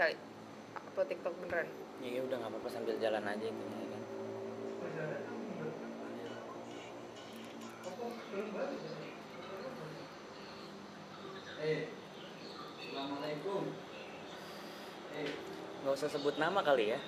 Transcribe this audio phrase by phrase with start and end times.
[0.00, 0.16] kali
[0.72, 1.68] upload TikTok beneran?
[2.00, 4.02] Ya udah nggak apa-apa sambil jalan aja gitu ya kan?
[11.60, 11.82] Eh,
[12.80, 13.62] Assalamualaikum.
[15.20, 15.28] Eh,
[15.84, 16.98] nggak usah sebut nama kali ya.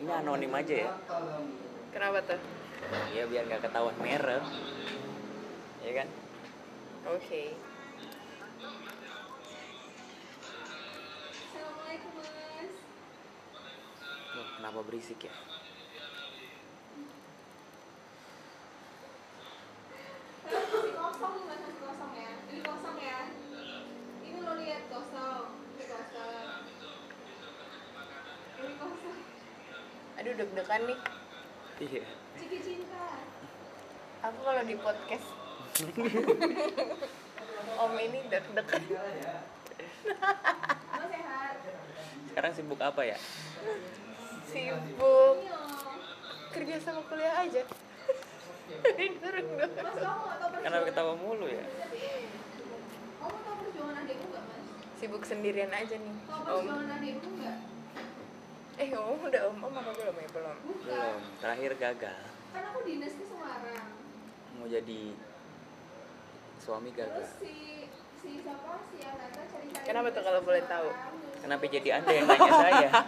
[0.00, 0.90] Ini anonim aja ya.
[1.92, 2.40] Kenapa tuh?
[3.12, 4.40] Ya biar nggak ketahuan merek
[5.84, 6.08] ya kan?
[7.12, 7.52] Oke.
[7.52, 7.71] Assalamualaikum
[24.92, 25.48] kosong.
[28.62, 29.20] Ini kosong.
[30.22, 30.98] aduh deg-degan nih.
[31.82, 32.04] Iya.
[32.38, 33.06] Ciki cinta.
[34.22, 35.26] aku kalau di podcast.
[37.82, 38.82] Om ini deg-degan.
[42.32, 43.18] Sekarang sibuk apa ya
[44.52, 45.36] sibuk.
[46.52, 47.62] Kerja sama kuliah aja.
[50.62, 50.86] Kenapa perjuangan?
[50.88, 51.64] ketawa mulu ya?
[53.20, 54.66] Kamu tahu perjuangan adikmu nggak mas?
[55.00, 56.16] sibuk sendirian aja nih.
[56.28, 57.32] Tahu om adikmu
[58.80, 59.56] eh om udah om.
[59.68, 60.28] Om apa belum ya?
[60.32, 60.56] Belum.
[60.64, 60.88] Bukan.
[60.88, 61.20] belum.
[61.44, 62.22] Terakhir gagal.
[62.52, 63.88] Kan aku dinas ke Semarang.
[64.52, 65.16] mau jadi
[66.60, 67.54] suami Terus gagal si
[69.82, 70.88] Kenapa tuh kalau boleh tahu?
[71.42, 72.88] Kenapa jadi anda yang nanya saya?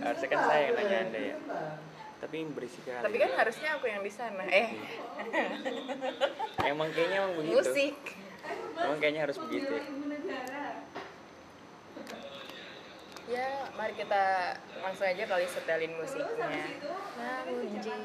[0.00, 1.36] Harusnya kan saya yang nanya anda ya.
[2.20, 4.76] Tapi berisik kali tapi kan harusnya aku yang di sana eh.
[6.68, 7.56] Emang kayaknya emang begitu.
[7.58, 7.96] Musik.
[8.76, 9.84] Emang kayaknya harus begitu ya.
[13.30, 14.52] Ya mari kita
[14.84, 16.50] langsung aja kali setelin musiknya.
[17.16, 17.96] Namun jika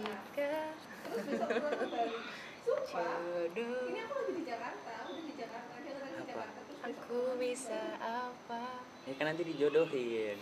[2.66, 3.22] Sumpah.
[3.54, 6.26] Ini aku lagi di Jakarta, aku udah di Jakarta, dia lagi di Apa?
[6.34, 6.60] Jakarta.
[6.66, 10.38] Terus besok aku bisa apa ya kan nanti dijodohin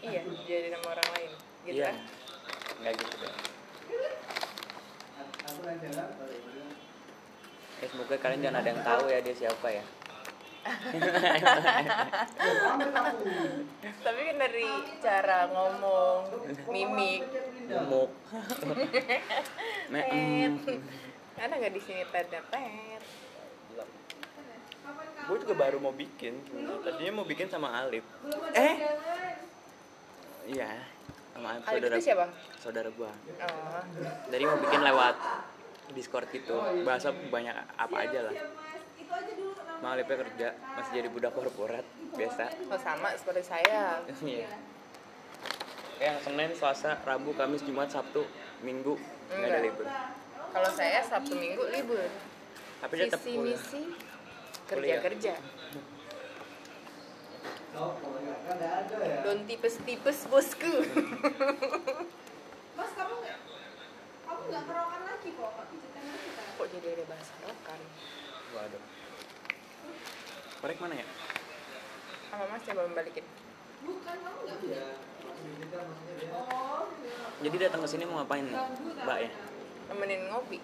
[0.00, 1.30] iya jadi nama orang lain
[1.68, 1.96] gitu iya kan
[2.80, 3.36] nggak gitu dong
[7.82, 9.84] eh semoga kalian jangan ada yang tahu ya dia siapa ya
[14.06, 14.68] tapi kan dari
[15.02, 16.18] cara ngomong
[16.70, 17.26] mimik
[17.62, 18.10] Gemuk.
[19.90, 20.52] Me- tet em.
[21.42, 22.94] Ada nggak di sini Kapan kamu?
[25.22, 26.34] gue juga baru mau bikin
[26.82, 28.74] tadinya mau bikin sama Alif Belum Eh?
[30.50, 30.86] iya
[31.34, 32.26] sama Alif saudara itu siapa?
[32.58, 33.10] saudara gua.
[33.10, 33.82] Oh.
[34.30, 35.16] Dari mau bikin lewat
[35.92, 36.54] Discord gitu.
[36.86, 38.34] Bahasa banyak apa aja lah.
[39.80, 42.52] Mau Alifnya kerja masih jadi budak korporat biasa.
[42.68, 44.02] Oh sama seperti saya.
[44.22, 44.50] Iya.
[46.02, 48.26] Yang Senin, Selasa, Rabu, Kamis, Jumat, Sabtu,
[48.66, 48.98] Minggu
[49.32, 49.86] nggak ada libur
[50.52, 52.06] kalau saya sabtu minggu libur.
[52.84, 53.56] Tapi tetap visi kuliah.
[53.56, 53.82] misi
[54.62, 55.34] kerja kerja
[59.24, 60.74] don tipes tipes bosku.
[62.78, 63.38] Mas kamu nggak
[64.28, 65.52] kamu nggak kerokan lagi kok,
[66.56, 67.80] kok jadi ada bahasa rokan
[68.52, 68.82] waduh.
[70.62, 71.06] Korek mana ya?
[72.30, 73.24] Sama mas coba membalikin
[73.82, 74.78] Bukan kamu nggak punya.
[74.78, 74.88] Iya,
[75.26, 76.30] maksudnya maksudnya dia.
[76.30, 77.40] Iya.
[77.42, 79.30] jadi datang ke sini mau ngapain mbak ya
[79.88, 80.58] nemenin ngopi.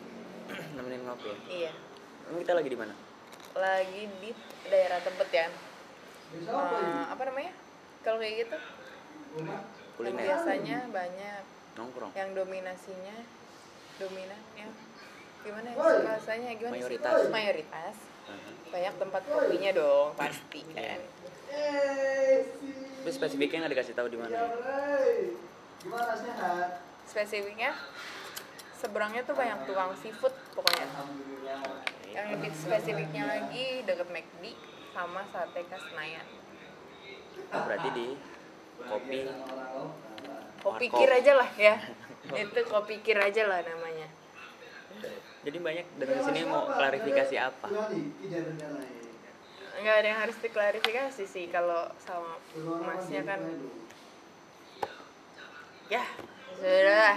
[0.77, 1.29] Nemenin ngopi.
[1.29, 1.73] Ya iya.
[2.29, 2.95] Emang kita lagi di mana?
[3.55, 4.31] Lagi di
[4.69, 5.47] daerah tebet ya.
[6.29, 7.53] Bisa apa Eh, namanya?
[8.05, 8.59] Kalau kayak gitu.
[9.39, 9.63] Yang
[9.97, 10.23] kuliner.
[10.25, 11.43] Biasanya banyak.
[11.75, 12.13] Nongkrong.
[12.13, 13.17] Yang dominasinya
[13.97, 14.69] dominan ya.
[15.39, 15.77] Gimana ya?
[15.79, 15.97] Woi.
[16.05, 16.81] bahasanya gimana sih?
[16.83, 17.15] Mayoritas.
[17.31, 17.97] mayoritas.
[18.29, 18.51] Aha.
[18.69, 21.01] banyak tempat kopinya dong pasti kan.
[21.49, 22.45] Eh,
[23.01, 24.45] tapi spesifiknya nggak dikasih tahu di mana ya?
[24.45, 25.33] Hey.
[25.81, 26.85] Gimana sehat?
[27.09, 27.73] spesifiknya
[28.79, 30.87] seberangnya tuh banyak tukang seafood pokoknya.
[32.15, 34.45] Yang lebih spesifiknya lagi deket McD
[34.95, 36.27] sama sate khas Senayan.
[37.51, 38.07] Oh, berarti di
[38.79, 39.21] kopi
[40.63, 41.75] kopi kir aja lah ya.
[42.47, 44.09] Itu kopi kir aja lah namanya.
[45.43, 47.67] Jadi banyak ke sini mau klarifikasi apa?
[49.79, 52.39] Nggak ada yang harus diklarifikasi sih kalau sama
[52.83, 53.41] masnya kan.
[55.89, 56.05] Ya
[56.59, 57.15] sudah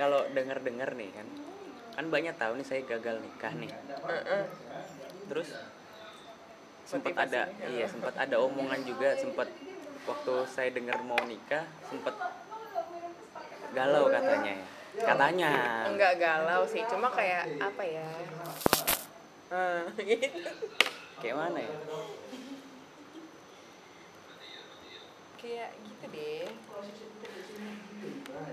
[0.00, 1.28] kalau dengar dengar nih kan
[1.98, 3.74] kan banyak tahu nih saya gagal nikah nih.
[5.26, 5.50] Terus
[6.86, 9.50] sempat ada iya sempat ada omongan juga sempat
[10.06, 12.14] waktu saya dengar mau nikah sempat
[13.74, 14.66] galau katanya ya.
[14.98, 15.52] Katanya.
[15.90, 18.08] Enggak galau sih cuma kayak apa ya?
[19.98, 20.28] Gitu.
[21.18, 21.74] kayak mana ya?
[25.40, 26.46] Kayak gitu deh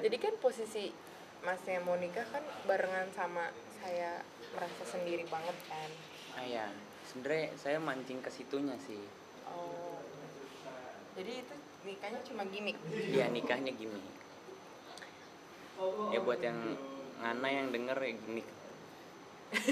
[0.01, 0.91] jadi kan posisi
[1.45, 4.25] masnya mau nikah kan barengan sama saya
[4.55, 5.89] merasa sendiri banget kan?
[6.35, 6.65] Ah ya
[7.05, 9.01] sebenarnya saya mancing ke situnya sih.
[9.45, 10.01] Oh.
[11.15, 11.55] Jadi itu
[11.85, 12.75] nikahnya cuma gimmick?
[12.89, 14.25] Iya nikahnya gini
[16.11, 16.55] ya buat yang
[17.19, 18.43] ngana yang denger ya gini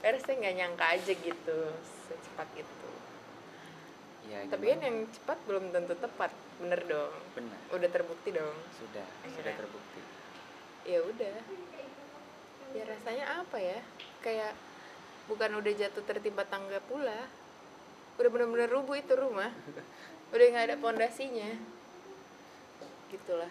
[0.00, 1.58] karena saya nggak nyangka aja gitu
[2.08, 2.79] secepat itu
[4.28, 6.30] ya tapi kan yang cepat belum tentu tepat.
[6.60, 7.12] Bener dong.
[7.32, 8.56] Benar udah terbukti dong.
[8.76, 9.30] Sudah Iya.
[9.32, 10.00] sudah terbukti.
[10.84, 11.36] Ya udah.
[12.70, 13.80] Ya rasanya apa ya?
[14.20, 14.52] Kayak
[15.26, 17.26] bukan udah jatuh tertimpa tangga pula.
[18.20, 19.50] Udah bener-bener rubuh itu rumah.
[20.30, 21.50] Udah nggak ada pondasinya.
[23.10, 23.50] Gitulah.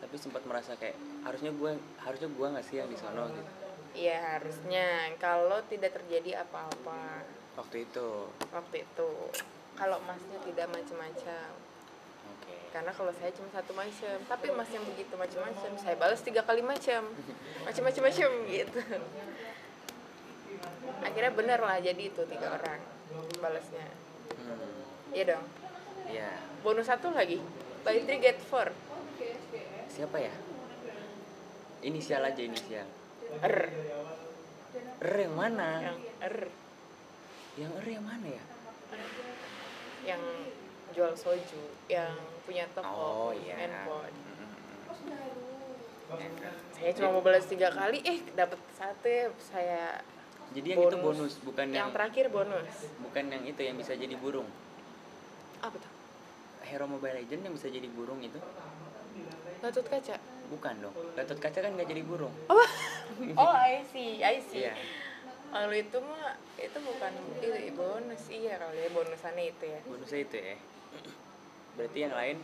[0.00, 0.94] Tapi sempat merasa kayak
[1.26, 3.50] harusnya gue harusnya gue nggak sih yang di sono gitu.
[3.98, 5.10] Iya harusnya.
[5.18, 7.26] Kalau tidak terjadi apa-apa.
[7.58, 8.30] Waktu itu.
[8.54, 9.10] Waktu itu
[9.80, 11.48] kalau emasnya tidak macam-macam
[12.28, 12.54] oke.
[12.68, 16.60] Karena kalau saya cuma satu macam tapi emas yang begitu macam-macam saya balas tiga kali
[16.60, 17.08] macam
[17.64, 18.80] macam-macam macam gitu.
[21.00, 22.80] Akhirnya bener lah jadi itu tiga orang
[23.40, 23.88] balasnya.
[24.36, 25.16] Hmm.
[25.16, 25.44] iya dong.
[26.12, 26.28] Ya
[26.60, 27.40] bonus satu lagi.
[27.80, 28.68] Buy three get four.
[29.88, 30.34] Siapa ya?
[31.80, 32.84] Inisial aja inisial.
[33.40, 33.58] R.
[35.00, 35.88] R yang mana?
[35.88, 36.36] Yang R.
[37.56, 38.44] Yang R yang mana ya
[40.04, 40.22] yang
[40.90, 43.54] jual soju yang punya toko oh iya.
[43.56, 44.14] handphone.
[46.10, 46.34] Mm.
[46.74, 50.02] saya cuma mau balas tiga kali eh dapat satu ya saya
[50.50, 51.38] jadi yang itu bonus.
[51.46, 52.90] bukan yang yang terakhir bonus.
[53.06, 54.50] Bukan yang itu yang bisa jadi burung.
[55.62, 55.92] Apa tuh?
[56.66, 58.42] Hero mobile legend yang bisa jadi burung itu?
[59.62, 60.18] Gatut kaca.
[60.50, 60.94] Bukan dong.
[61.14, 62.34] Gatot kaca kan nggak jadi burung.
[62.50, 62.58] Oh
[63.46, 64.66] oh I see I see.
[64.66, 64.74] Iya
[65.50, 67.12] kalau itu mah itu bukan
[67.42, 68.22] itu bonus.
[68.30, 69.80] Iya kalau ya bonusannya itu ya.
[69.82, 70.56] Bonusnya itu ya.
[71.74, 72.36] Berarti yang lain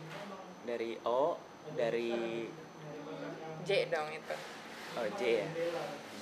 [0.67, 1.39] dari O
[1.75, 2.47] dari
[3.63, 4.35] J dong itu.
[4.99, 5.47] Oh J ya.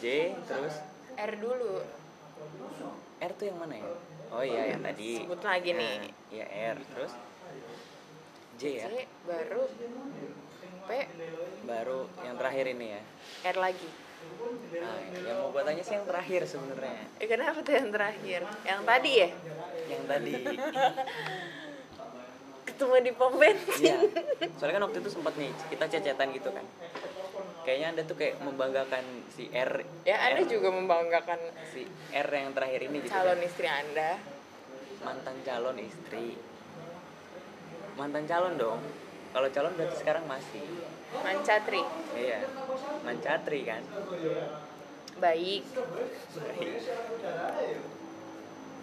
[0.02, 0.06] J
[0.46, 0.76] terus?
[1.18, 1.82] R dulu.
[3.22, 3.88] R tuh yang mana ya?
[4.30, 5.24] Oh iya yang tadi.
[5.26, 5.98] Sebut lagi Nah, nih.
[6.34, 6.46] iya
[6.76, 6.78] R.
[6.94, 7.14] Terus?
[8.58, 8.86] J ya?
[8.90, 8.96] J
[9.26, 9.64] baru
[10.86, 10.90] P.
[11.66, 13.02] Baru yang terakhir ini ya.
[13.50, 14.05] R lagi
[14.76, 18.82] nah yang mau gue tanya sih yang terakhir sebenarnya eh, kenapa tuh yang terakhir yang
[18.84, 19.30] tadi ya
[19.90, 20.34] yang tadi
[22.76, 23.98] ketemu di pom bensin Iya.
[24.60, 26.66] Soalnya kan waktu itu sempat nih kita cecetan gitu kan.
[27.64, 29.80] Kayaknya anda tuh kayak membanggakan si R.
[30.04, 31.40] ya anda R, juga membanggakan
[31.72, 33.16] si R yang terakhir ini gitu.
[33.16, 33.48] calon kan.
[33.48, 34.20] istri anda
[35.06, 36.36] Mantan calon istri.
[37.96, 38.80] Mantan calon dong.
[39.36, 40.64] Kalau calon berarti sekarang masih.
[41.16, 41.84] mancatri
[42.16, 42.40] Iya.
[43.04, 43.84] Mancatri kan.
[45.16, 45.64] baik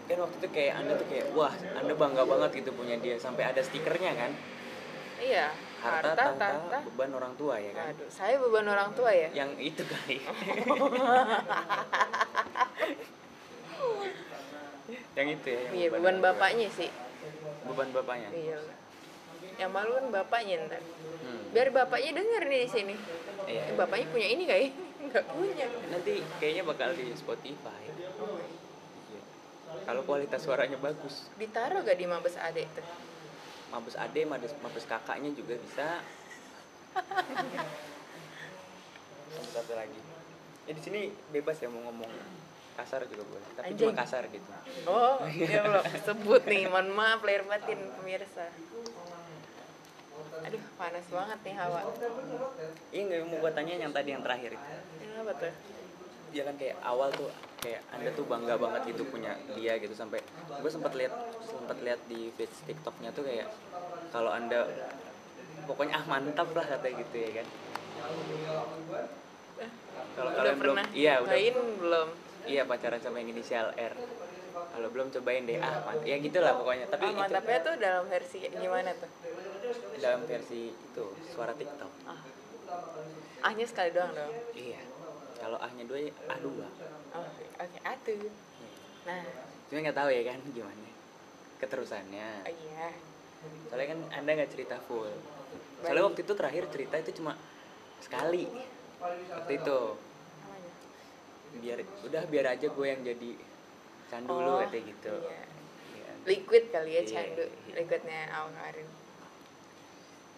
[0.02, 3.49] Kan waktu itu kayak anda tuh kayak wah anda bangga banget gitu punya dia sampai
[3.49, 4.32] ada stikernya kan.
[5.16, 7.93] iya Harta, harta tahta beban orang tua ya kan.
[7.93, 10.16] aduh saya beban orang tua ya Yang itu kali.
[15.14, 15.60] yang itu ya.
[15.62, 16.25] yang iya beban tua.
[16.32, 16.88] bapaknya sih
[17.64, 18.28] Beban bapaknya.
[18.32, 18.56] iya
[19.56, 20.82] yang malu kan bapaknya ntar
[21.22, 21.38] Hmm.
[21.50, 22.94] biar bapaknya denger nih di sini
[23.43, 23.62] Iya.
[23.64, 24.70] Eh, bapaknya punya ini kayak
[25.06, 27.82] nggak punya Nanti kayaknya bakal di Spotify.
[27.82, 29.22] Iya.
[29.82, 32.87] Kalau kualitas suaranya bagus, ditaruh gak di mabes adek tuh
[33.69, 36.05] mabes ade, mabes, mabes kakaknya juga bisa.
[39.48, 39.96] Satu lagi.
[40.62, 41.00] Ya di sini
[41.31, 42.12] bebas ya mau ngomong
[42.72, 43.96] kasar juga boleh, tapi cuma Anjing.
[44.00, 44.48] kasar gitu.
[44.88, 48.48] oh ya Allah sebut nih mohon maaf lahir batin pemirsa
[50.43, 51.81] aduh panas banget nih hawa.
[52.91, 54.51] Iya nggak mau gue tanya yang tadi yang terakhir.
[54.58, 54.67] Itu.
[55.03, 55.53] ini apa tuh?
[56.32, 57.29] Dia kan kayak awal tuh
[57.63, 60.19] kayak anda tuh bangga banget gitu punya dia gitu sampai
[60.51, 61.15] gue sempat lihat
[61.46, 63.46] sempat lihat di feed TikToknya tuh kayak
[64.11, 64.67] kalau anda
[65.70, 67.46] pokoknya ah mantap lah katanya gitu ya kan.
[70.13, 71.39] Kalau udah kalian belum iya udah.
[71.79, 72.08] belum?
[72.43, 73.94] Iya pacaran sama yang inisial R.
[74.53, 78.05] Kalau belum cobain deh ah man- ya gitulah pokoknya tapi oh, itu mantapnya tuh dalam
[78.11, 79.11] versi gimana tuh
[79.96, 81.93] dalam versi itu suara TikTok.
[82.05, 82.22] Ah.
[83.43, 84.32] Ahnya sekali doang dong?
[84.52, 84.81] Iya.
[85.36, 86.67] Kalau ahnya dua ah dua.
[87.12, 87.26] Oh
[87.58, 88.31] oke atuh
[89.02, 89.24] nah.
[89.67, 90.88] Cuma nggak tahu ya kan gimana
[91.58, 92.29] keterusannya.
[92.46, 92.88] Oh iya.
[93.67, 95.10] Soalnya kan anda nggak cerita full.
[95.82, 96.08] Soalnya Baik.
[96.08, 97.32] waktu itu terakhir cerita itu cuma
[97.98, 98.46] sekali.
[99.02, 99.79] Waktu itu.
[101.52, 103.31] Biar udah biar aja gue yang jadi
[104.08, 105.14] candu lu Oh, katanya gitu.
[105.20, 105.43] iya.
[105.93, 106.12] Iya.
[106.24, 107.44] liquid kali ya Iya, candu.
[107.44, 107.72] iya.
[107.76, 108.88] liquidnya awkarin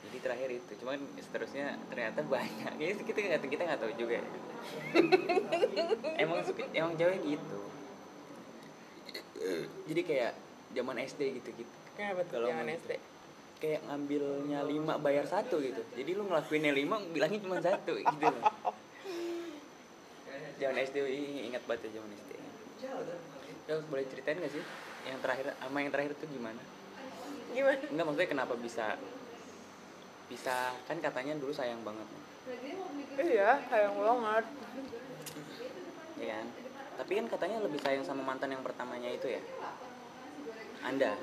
[0.09, 2.73] jadi terakhir itu cuman seterusnya ternyata banyak.
[2.79, 4.21] Ya kita nggak kita nggak tahu juga.
[4.21, 4.25] Ya.
[6.23, 6.41] emang
[6.73, 7.59] emang cewek gitu.
[9.91, 10.33] Jadi kayak
[10.73, 11.75] zaman SD gitu gitu.
[11.95, 12.93] Kenapa tuh Kalau mau SD
[13.63, 15.81] kayak ngambilnya lima bayar satu gitu.
[15.97, 18.45] Jadi lu ngelakuinnya lima bilangnya cuma satu gitu loh.
[20.61, 20.97] Zaman SD
[21.51, 22.31] ingat banget ya zaman SD
[23.65, 24.61] ya boleh ceritain gak sih
[25.09, 26.61] yang terakhir sama yang terakhir itu gimana?
[27.57, 27.81] Gimana?
[27.89, 28.87] Enggak maksudnya kenapa bisa
[30.35, 30.75] bisa.
[30.91, 32.09] Kan katanya dulu sayang banget.
[33.15, 34.45] Iya sayang banget.
[36.19, 36.47] Ya kan?
[36.99, 39.43] Tapi kan katanya lebih sayang sama mantan yang pertamanya itu ya?
[40.83, 41.15] Anda?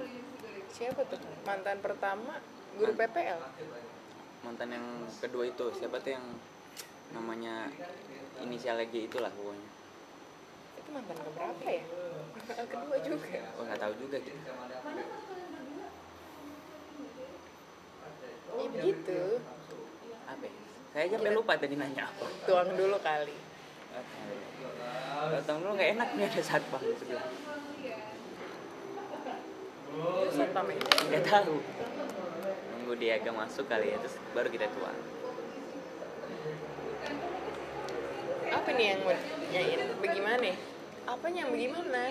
[0.72, 1.20] Siapa tuh?
[1.44, 2.40] Mantan pertama
[2.80, 3.40] guru Man- PPL
[4.42, 4.88] mantan yang
[5.20, 5.70] kedua itu.
[5.76, 6.26] Siapa tuh yang
[7.14, 7.68] namanya
[8.42, 9.70] inisialnya G itulah pokoknya.
[10.82, 11.84] Itu mantan keberapa ya?
[12.48, 13.40] Kedua juga.
[13.60, 14.40] Oh nggak tahu juga gitu
[18.58, 19.22] ya begitu
[20.28, 20.54] apa ya?
[21.02, 22.30] Saya aja sampai lupa tadi nanya apa.
[22.46, 23.34] Tuang dulu kali.
[25.34, 27.26] Datang dulu nggak enak nih ada saat bang sebelah
[30.30, 31.58] satpam itu nggak tahu.
[32.78, 34.94] Nunggu dia agak masuk kali ya terus baru kita tuang.
[38.54, 39.02] Apa nih yang
[39.58, 39.82] nyanyiin?
[40.06, 40.50] Bagaimana
[41.10, 41.40] apanya?
[41.42, 42.02] Yang bagaimana?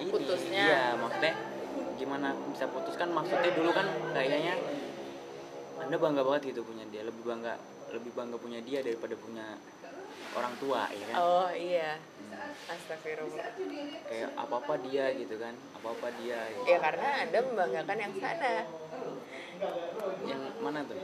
[0.00, 0.64] Ini Putusnya.
[0.64, 1.32] iya maksudnya
[2.00, 2.96] gimana bisa putus?
[2.96, 3.84] Kan maksudnya dulu kan
[4.16, 4.56] kayaknya
[5.76, 7.60] anda bangga banget gitu punya dia lebih bangga
[7.92, 9.58] lebih bangga punya dia daripada punya
[10.34, 11.16] orang tua ya kan?
[11.20, 12.00] Oh iya.
[12.64, 13.50] Astagfirullah.
[14.08, 16.66] Kayak apa apa dia gitu kan apa apa dia gitu.
[16.66, 18.54] ya karena anda membanggakan yang sana.
[20.24, 20.98] Yang mana tuh?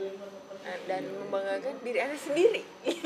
[0.61, 2.61] Nah, dan membanggakan diri anda sendiri.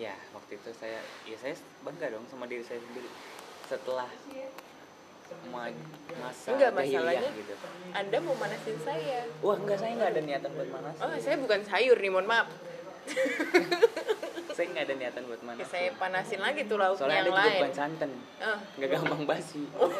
[0.00, 0.96] Ya waktu itu saya
[1.28, 1.52] ya saya
[1.84, 3.10] bangga dong sama diri saya sendiri.
[3.68, 4.08] Setelah
[5.50, 7.54] masa Enggak, masalahnya- gitu.
[7.90, 9.26] Anda mau manasin saya.
[9.40, 12.48] Wah enggak saya nggak ada niatan buat manas oh saya bukan sayur nih mohon maaf.
[14.50, 17.30] Saya nggak ada niatan buat manas Oke, saya panasin lagi tuh lauknya soalnya yang ada
[17.30, 17.54] juga lain.
[17.56, 18.10] bukan santan.
[18.44, 18.58] Oh.
[18.76, 19.62] nggak gampang basi.
[19.80, 19.90] Oh,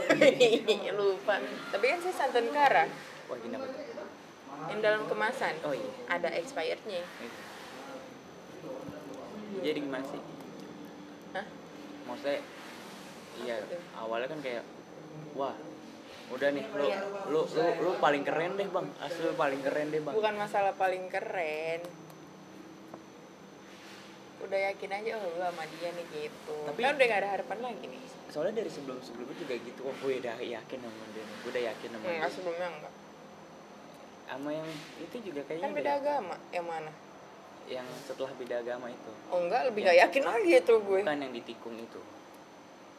[0.93, 1.35] lupa.
[1.73, 2.85] Tapi kan saya santan kara.
[3.27, 3.81] Wah gini apa tuh?
[4.69, 5.55] Yang dalam kemasan.
[5.65, 5.91] Oh iya.
[6.07, 7.01] Ada expirednya.
[7.01, 7.41] Itu.
[9.61, 10.21] jadi gimana sih?
[11.31, 11.47] Hah?
[12.05, 12.41] maksudnya
[13.41, 13.57] iya
[13.95, 14.63] awalnya kan kayak
[15.33, 15.55] wah
[16.31, 16.99] udah nih lu Iya.
[17.27, 18.87] lu lu lu paling keren deh bang.
[18.99, 20.15] Asli lu paling keren deh bang.
[20.15, 21.83] Bukan masalah paling keren.
[24.41, 26.57] Udah yakin aja oh lu sama dia nih gitu.
[26.65, 28.03] Tapi- kan udah gak ada harapan lagi nih.
[28.31, 31.37] Soalnya dari sebelum sebelumnya juga gitu oh gue udah yakin sama dia nih.
[31.37, 32.13] gue udah yakin sama dia.
[32.17, 32.95] enggak sebelumnya enggak.
[34.25, 36.93] Sama yang itu juga kayaknya kan beda agama yang mana?
[37.67, 39.13] Yang setelah beda agama itu.
[39.29, 39.89] Oh enggak lebih Ya.
[39.89, 41.01] gak yakin lagi itu gue.
[41.03, 42.01] Bukan yang ditikung itu.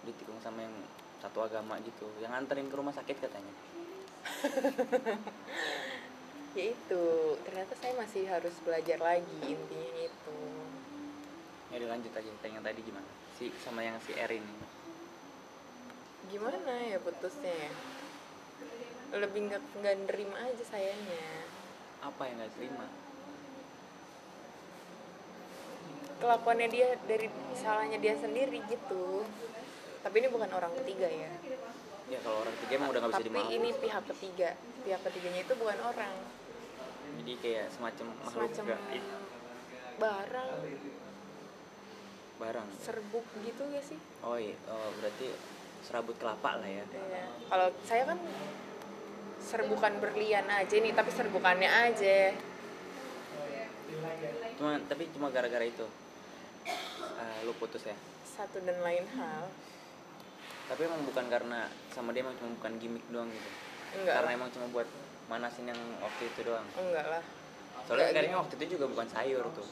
[0.04, 0.76] Ditikung sama yang
[1.22, 3.54] satu agama gitu yang nganterin ke rumah sakit katanya.
[6.52, 7.04] Ya itu
[7.48, 10.40] ternyata saya masih harus belajar lagi intinya itu.
[11.72, 13.08] Ya dilanjut aja tanya yang tadi gimana?
[13.40, 14.44] Si sama yang si Erin
[16.32, 17.72] gimana ya putusnya ya?
[19.20, 21.24] Lebih nggak nggak nerima aja sayanya.
[22.00, 22.88] Apa yang nggak terima?
[26.24, 27.28] Kelakuannya dia dari
[27.60, 29.28] salahnya dia sendiri gitu
[30.02, 31.32] tapi ini bukan orang ketiga ya.
[32.10, 34.50] Ya kalau orang ketiga emang udah nggak bisa tapi dimaafin ini pihak ketiga.
[34.82, 36.16] Pihak ketiganya itu bukan orang.
[37.22, 39.06] Jadi kayak semacam makhluk semacam gaib
[40.02, 40.50] barang.
[42.42, 42.68] Barang.
[42.82, 44.00] Serbuk gitu ya sih?
[44.26, 45.28] Oh iya oh, berarti
[45.86, 46.86] serabut kelapa lah ya.
[46.86, 47.26] Iya.
[47.50, 48.20] kalau saya kan
[49.42, 52.34] serbukan berlian aja nih tapi serbukannya aja.
[54.58, 55.86] Cuma tapi cuma gara-gara itu.
[56.66, 57.98] Eh, lu putus ya?
[58.26, 59.50] Satu dan lain hal
[60.72, 63.50] tapi emang bukan karena sama dia emang cuma bukan gimmick doang gitu.
[63.92, 64.24] Enggak.
[64.24, 64.88] Karena lah emang cuma buat
[65.28, 66.64] manasin yang waktu itu doang.
[66.80, 67.24] Enggak lah.
[67.84, 69.68] Soalnya Enggak waktu itu juga bukan sayur tuh.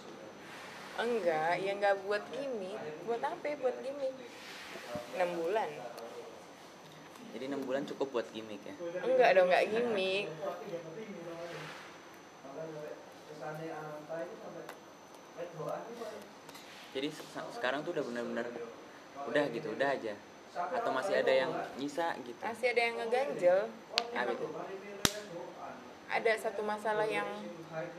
[0.99, 2.79] Enggak ya enggak buat gimmick.
[3.07, 3.55] Buat apa ya?
[3.63, 4.11] Buat gimmick.
[5.15, 5.69] Enam bulan.
[7.31, 8.75] Jadi enam bulan cukup buat gimmick ya?
[8.99, 10.27] Enggak dong enggak gimmick.
[16.91, 18.47] Jadi se- sekarang tuh udah benar-benar
[19.31, 20.11] udah gitu udah aja
[20.55, 22.41] atau masih ada yang nyisa gitu?
[22.41, 23.59] Masih ada yang ngeganjel.
[24.17, 24.47] Apa itu
[26.09, 27.27] ada satu masalah yang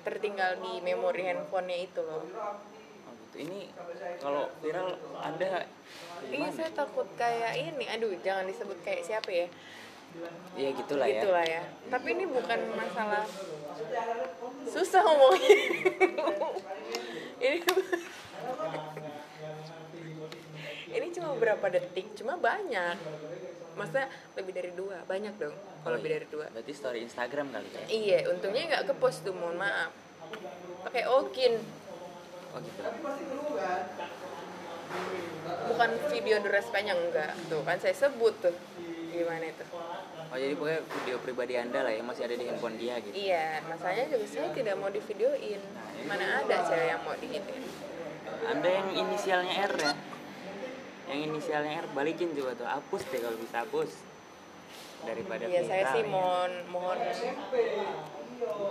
[0.02, 2.26] tertinggal di memori handphonenya itu loh.
[2.26, 3.46] Oh gitu.
[3.46, 3.70] Ini
[4.18, 5.62] kalau viral ada
[6.26, 7.86] iya saya takut kayak ini.
[7.86, 9.46] Aduh jangan disebut kayak siapa ya.
[10.58, 11.22] Ya gitulah ya.
[11.22, 11.62] Gitulah ya.
[11.86, 13.22] Tapi ini bukan masalah
[14.66, 15.50] susah ngomongnya
[17.40, 18.99] ini ini
[21.20, 22.96] cuma berapa detik cuma banyak.
[23.76, 25.52] Masa lebih dari dua banyak dong
[25.84, 26.16] kalau Oh, lebih iya.
[26.20, 26.46] dari dua.
[26.48, 27.84] berarti story Instagram kali ya?
[27.88, 29.92] Iya untungnya nggak ke post tuh mohon maaf.
[30.84, 31.52] Pakai okin.
[32.50, 32.80] Oh gitu.
[35.70, 37.32] Bukan video durasi panjang enggak.
[37.46, 38.56] Tuh kan saya sebut tuh
[39.12, 39.64] gimana itu.
[40.30, 43.14] Oh jadi pokoknya video pribadi anda lah yang masih ada di handphone dia gitu.
[43.14, 45.60] Iya masalahnya juga saya tidak mau divideoin.
[46.08, 47.64] Mana ada cewek yang mau digituin
[48.40, 49.92] anda yang inisialnya R ya
[51.10, 52.68] yang inisialnya R balikin coba tuh.
[52.70, 53.90] Hapus deh kalau bisa hapus.
[55.00, 56.98] Daripada ya saya sih mohon mohon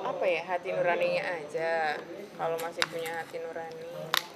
[0.08, 2.00] apa ya hati nuraninya aja.
[2.40, 3.84] Kalau masih punya hati nurani.
[3.84, 4.30] Ya.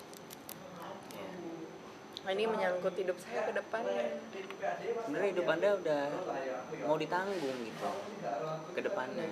[2.24, 4.16] Nah, ini menyangkut hidup saya ke depannya
[5.04, 6.04] sebenarnya hidup anda udah
[6.88, 7.90] mau ditanggung gitu
[8.72, 9.28] ke depannya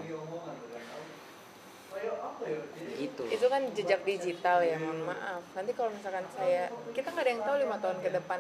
[2.97, 3.23] gitu.
[3.27, 5.43] Itu kan jejak digital ya mohon maaf.
[5.53, 8.39] Nanti kalau misalkan saya kita nggak ada yang tahu lima tahun ke depan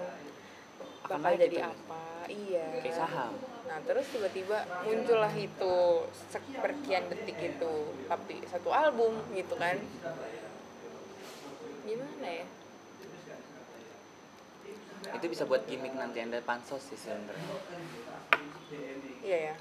[1.05, 1.67] bakal jadi gitu ya?
[1.69, 2.03] apa.
[2.31, 2.65] Iya.
[2.79, 3.33] Kayak saham.
[3.67, 5.75] Nah terus tiba-tiba muncullah itu
[6.31, 7.73] seperkian detik itu
[8.07, 9.75] tapi satu album gitu kan.
[11.83, 12.45] Gimana ya?
[15.11, 17.57] Itu bisa buat gimmick nanti anda pansos sih sebenarnya.
[19.21, 19.55] Iya ya?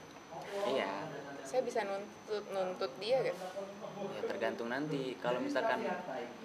[0.71, 0.91] Iya
[1.51, 5.19] saya bisa nuntut nuntut dia gak ya tergantung nanti.
[5.19, 5.83] Kalau misalkan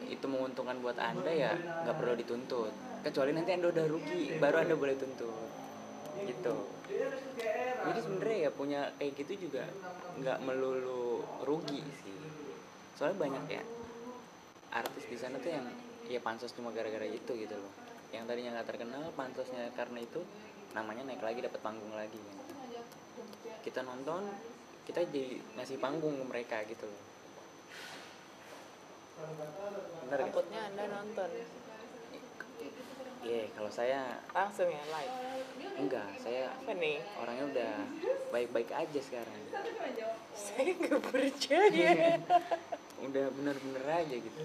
[0.09, 2.73] itu menguntungkan buat anda ya nggak perlu dituntut.
[3.05, 5.29] Kecuali nanti anda udah rugi baru anda boleh tuntut.
[6.25, 6.55] Gitu.
[7.85, 9.69] Jadi sebenarnya ya punya kayak gitu juga
[10.17, 12.17] nggak melulu rugi sih.
[12.97, 13.63] Soalnya banyak ya
[14.73, 15.69] artis di sana tuh yang
[16.09, 17.73] ya pansos cuma gara-gara itu gitu loh.
[18.09, 20.25] Yang tadinya nggak terkenal pansosnya karena itu
[20.73, 22.17] namanya naik lagi dapat panggung lagi.
[22.17, 22.41] Kan.
[23.65, 24.29] kita nonton
[24.85, 27.03] kita jadi ngasih panggung ke mereka gitu loh
[30.05, 30.25] bener gak?
[30.29, 31.29] takutnya anda nonton
[33.25, 35.13] Iya, kalau saya langsung ya live
[35.81, 37.73] enggak, saya apa nih orangnya udah
[38.29, 39.41] baik-baik aja sekarang.
[40.37, 42.21] saya nggak percaya
[43.09, 44.41] Udah bener-bener aja gitu.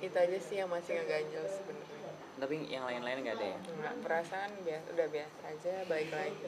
[0.00, 2.10] itu aja sih yang masih ngeganjel sebenarnya
[2.40, 3.58] Tapi yang lain-lain nggak ada ya.
[3.60, 6.40] nggak perasaan biasa udah biasa aja baik lagi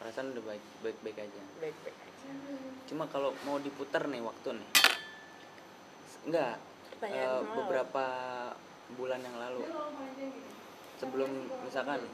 [0.00, 1.42] Perasaan udah baik baik-baik aja.
[1.60, 2.30] baik baik aja
[2.88, 4.68] Cuma kalau mau diputar nih waktu nih.
[6.26, 6.56] Enggak.
[7.00, 7.56] Malu.
[7.56, 8.04] beberapa
[8.92, 9.64] bulan yang lalu
[11.00, 11.30] sebelum
[11.64, 12.04] misalkan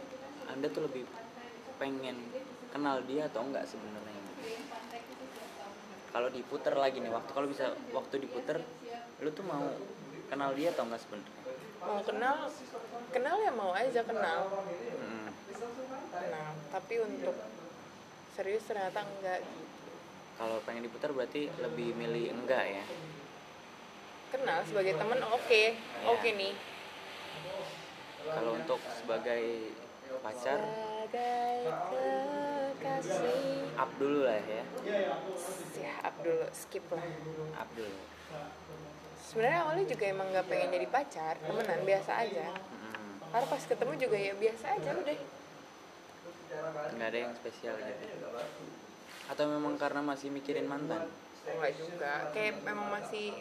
[0.46, 1.02] anda tuh lebih
[1.82, 2.14] pengen
[2.70, 4.22] kenal dia atau enggak sebenarnya
[6.14, 8.62] kalau diputer lagi nih waktu kalau bisa waktu diputer
[9.26, 9.66] lu tuh mau
[10.30, 11.34] kenal dia atau enggak sebenarnya
[11.82, 12.36] mau kenal
[13.10, 14.38] kenal ya mau aja kenal
[15.02, 15.28] Mm-mm.
[16.14, 17.34] kenal tapi untuk
[18.36, 19.40] serius ternyata enggak
[20.36, 22.84] kalau pengen diputar berarti lebih milih enggak ya?
[24.28, 25.62] Kenal sebagai temen oke
[26.12, 26.52] oke nih.
[28.28, 29.72] Kalau untuk sebagai
[30.20, 30.60] pacar?
[30.60, 31.56] Sebagai
[31.88, 33.80] kekasih.
[33.80, 34.64] Up dulu lah ya.
[35.80, 37.00] Ya Abdul skip lah.
[37.56, 37.96] Up dulu.
[39.24, 42.52] Sebenarnya awalnya juga emang nggak pengen jadi pacar temenan biasa aja.
[42.52, 43.24] Mm-mm.
[43.32, 45.18] karena pas ketemu juga ya biasa aja udah
[46.96, 48.04] nggak ada yang spesial gitu.
[49.26, 51.10] atau memang karena masih mikirin mantan?
[51.46, 52.30] Enggak juga.
[52.30, 53.34] Kayak memang masih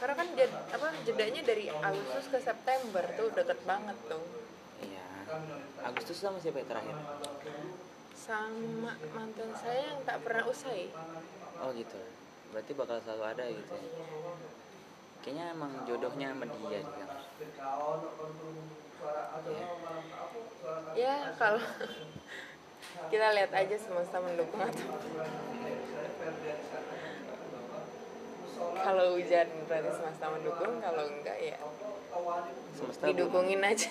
[0.00, 4.24] karena kan jed, apa jedanya dari Agustus ke September tuh deket banget tuh.
[4.80, 5.08] Iya.
[5.84, 6.96] Agustus sama siapa terakhir?
[8.16, 10.88] Sama mantan saya yang tak pernah usai.
[11.60, 12.00] Oh gitu.
[12.52, 13.88] Berarti bakal selalu ada gitu ya.
[15.20, 17.12] Kayaknya emang jodohnya sama dia Kang.
[19.50, 19.66] Ya
[20.94, 21.62] ya kalau
[23.12, 24.86] kita lihat aja semesta mendukung atau
[28.80, 31.56] kalau hujan berarti semesta mendukung kalau enggak ya.
[32.76, 33.88] semesta didukungin aja.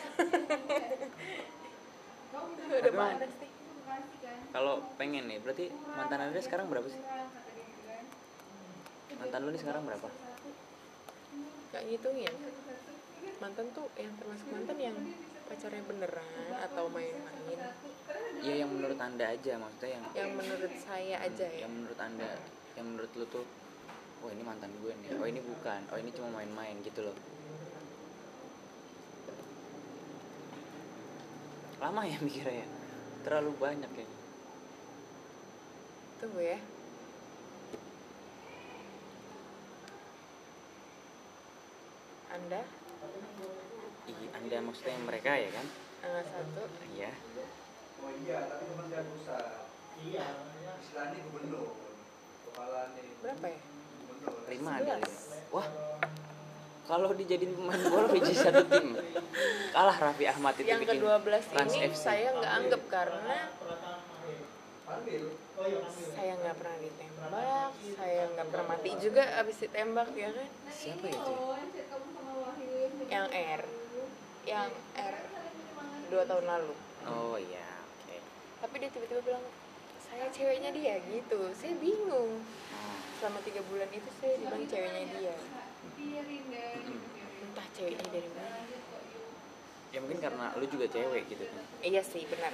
[2.70, 3.52] Udah Tapi emang- panas nih.
[4.50, 7.02] Kalau pengen nih berarti mantan anda sekarang berapa sih?
[9.18, 10.10] Mantan lu nih sekarang berapa?
[11.70, 12.34] Nggak ngitungin
[13.40, 14.96] mantan tuh yang termasuk mantan yang
[15.48, 16.28] pacarnya beneran
[16.70, 17.60] atau main-main?
[18.44, 21.60] Ya yang menurut anda aja maksudnya yang yang menurut saya aja ya?
[21.64, 22.30] Yang menurut anda
[22.76, 23.48] yang menurut lu tuh
[24.20, 25.16] oh ini mantan gue nih.
[25.16, 25.82] Oh ini bukan.
[25.96, 27.16] Oh ini cuma main-main gitu loh.
[31.80, 32.68] Lama ya mikirnya ya?
[33.24, 34.08] Terlalu banyak ya?
[36.20, 36.60] Tunggu ya.
[42.30, 42.62] Anda
[44.10, 45.66] Ih, anda maksudnya mereka ya kan
[46.02, 46.62] tanggal satu
[46.98, 47.12] iya
[48.00, 49.46] Oh iya, tapi Kementerian Pusat.
[50.00, 50.26] Iya.
[50.80, 51.76] Istilahnya gubernur.
[52.48, 54.34] Kepala nih berapa ya gubernur.
[54.48, 54.94] lima ada
[55.52, 55.68] wah
[56.90, 58.98] kalau dijadiin pemain bola biji satu tim
[59.76, 62.00] kalah Raffi Ahmad itu yang bikin ke-12 Trans ini FC.
[62.02, 63.38] saya nggak anggap karena
[64.90, 65.24] Panggil.
[66.18, 71.34] saya nggak pernah ditembak saya nggak pernah mati juga abis ditembak ya kan siapa itu
[73.14, 73.62] yang R
[74.48, 75.16] yang R.
[76.10, 76.74] Dua tahun lalu.
[77.08, 78.18] Oh iya oke.
[78.66, 79.46] Tapi dia tiba-tiba bilang
[80.00, 81.52] saya ceweknya dia gitu.
[81.54, 82.44] Saya bingung.
[83.20, 85.36] Selama tiga bulan itu saya dibilang ceweknya dia.
[87.44, 88.60] Entah ceweknya dari mana.
[89.90, 91.64] Ya mungkin karena lu juga cewek gitu kan?
[91.82, 92.54] Iya sih benar.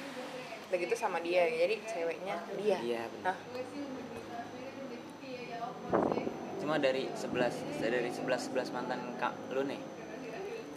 [0.71, 2.77] Begitu sama dia jadi ceweknya dia.
[2.79, 3.35] Iya, benar.
[3.35, 3.37] Hah?
[6.65, 9.77] cuma dari 11 dari 11 11 mantan kak lu nih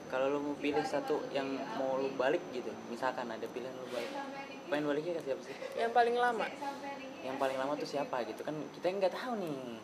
[0.08, 4.10] kalau lu mau pilih satu yang mau lu balik gitu misalkan ada pilihan lu balik
[4.68, 5.56] pengen baliknya ke siapa sih?
[5.80, 6.44] Yang paling lama?
[7.24, 8.44] Yang paling lama tuh siapa gitu?
[8.44, 9.80] Kan kita nggak tahu nih.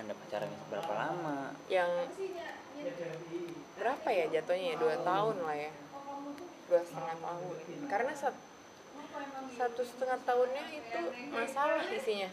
[0.00, 1.52] Anda pacarannya berapa lama?
[1.68, 1.90] Yang
[3.76, 4.76] berapa ya jatuhnya ya?
[4.80, 5.72] Dua tahun lah ya.
[6.72, 7.56] Dua setengah tahun.
[7.84, 8.44] Karena sat-
[9.60, 12.30] satu setengah tahunnya itu masalah isinya.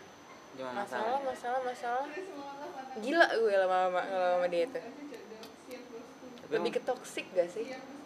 [0.55, 2.07] Gimana masalah masalah masalah masalah.
[3.03, 4.85] Gila gue lama-lama kalau sama dia tuh
[6.53, 7.65] lebih ke toxic gak sih?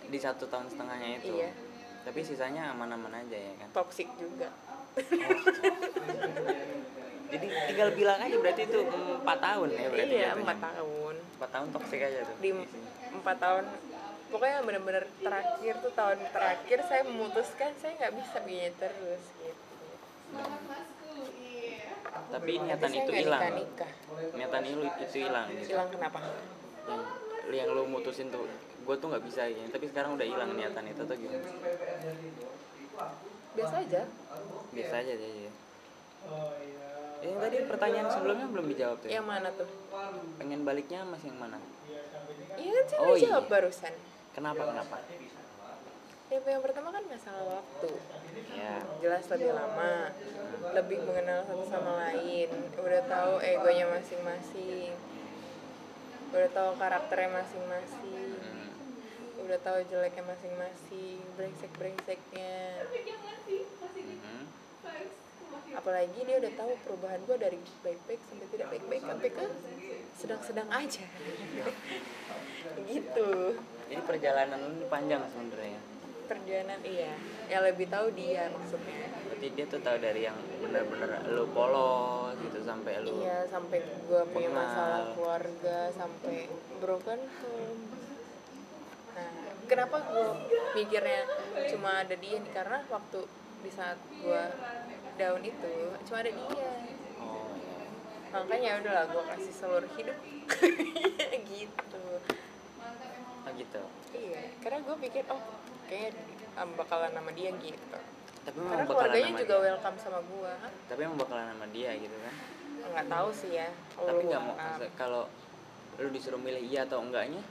[0.10, 1.36] Di satu tahun setengahnya itu.
[1.40, 1.52] Iya.
[2.00, 3.70] tapi sisanya aman-aman aja ya kan?
[3.76, 4.50] Toxic juga.
[7.30, 8.80] Jadi tinggal bilang aja berarti itu
[9.22, 11.16] empat tahun ya berarti iya empat tahun.
[11.38, 12.36] Empat tahun toksik aja tuh.
[12.42, 12.92] Di isinya.
[13.14, 13.64] empat tahun.
[14.30, 19.64] Pokoknya bener-bener terakhir tuh tahun terakhir saya memutuskan saya nggak bisa begini terus gitu.
[22.10, 23.42] Tapi Tapi niatan itu hilang.
[24.34, 25.78] niatan itu itu hilang gitu.
[25.78, 26.18] Hilang kenapa
[27.56, 28.46] yang lu mutusin tuh
[28.86, 31.46] gue tuh nggak bisa gini tapi sekarang udah hilang niatan itu tuh gimana?
[33.58, 34.02] Biasa aja.
[34.74, 35.52] Biasa aja aja ya
[37.20, 39.20] yang tadi pertanyaan sebelumnya belum dijawab tuh ya?
[39.20, 39.68] yang mana tuh?
[40.40, 41.60] Pengen baliknya masih yang mana?
[42.56, 43.52] Iya kan saya Oh, jawab iya.
[43.52, 43.94] barusan.
[44.32, 44.98] Kenapa kenapa?
[46.32, 47.92] Yang, yang pertama kan masalah waktu.
[48.56, 49.92] Ya jelas lebih lama
[50.72, 52.48] lebih mengenal satu sama lain.
[52.80, 54.96] Udah tahu egonya masing-masing
[56.30, 58.38] udah tahu karakternya masing-masing.
[58.38, 58.70] Hmm,
[59.50, 64.46] udah tahu jeleknya masing-masing brengsek brengseknya mhm.
[65.74, 69.46] apalagi dia udah tahu perubahan gue dari baik-baik sampai tidak baik-baik sampai ke
[70.22, 71.06] sedang-sedang aja.
[72.90, 73.30] Gitu.
[73.90, 75.82] Jadi perjalanan lu panjang sebenarnya.
[76.30, 77.14] Perjalanan iya.
[77.50, 82.60] Yang lebih tahu dia maksudnya berarti dia tuh tahu dari yang bener-bener lu polos gitu
[82.60, 86.52] sampai lu iya sampai gue punya masalah keluarga sampai
[86.84, 87.88] broken home.
[89.16, 89.32] Nah
[89.64, 90.28] kenapa gue
[90.76, 91.24] mikirnya
[91.72, 92.52] cuma ada dia nih?
[92.52, 93.20] Karena waktu
[93.64, 94.44] di saat gue
[95.16, 95.72] down itu
[96.04, 96.72] cuma ada dia.
[97.24, 97.80] Oh iya.
[98.36, 100.20] Makanya udahlah gue kasih seluruh hidup
[101.56, 102.04] gitu.
[103.48, 103.82] Oh gitu.
[104.20, 105.40] Iya karena gue pikir oh
[105.88, 106.28] kayaknya
[106.60, 108.00] um, bakalan nama dia gitu
[108.50, 109.66] tapi memang karena bakalan keluarganya sama juga dia.
[109.70, 110.54] welcome sama gue
[110.90, 112.36] tapi emang bakalan sama dia gitu kan?
[112.90, 114.56] Nggak tahu sih ya kalau tapi nggak mau
[114.98, 115.24] kalau
[116.02, 117.44] lu disuruh milih iya atau enggaknya?